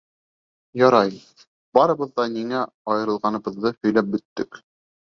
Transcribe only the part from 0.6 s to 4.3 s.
Ярай, барыбыҙ ҙа ниңә айырылғаныбыҙҙы һөйләп